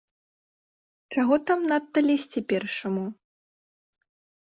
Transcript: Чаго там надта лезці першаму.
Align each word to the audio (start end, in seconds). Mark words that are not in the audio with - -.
Чаго 1.17 1.35
там 1.51 1.59
надта 1.73 1.99
лезці 2.09 2.39
першаму. 2.55 3.07